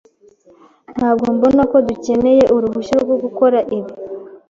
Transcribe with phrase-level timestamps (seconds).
[0.97, 3.91] Ntabwo mbona ko dukeneye uruhushya rwo gukora ibi.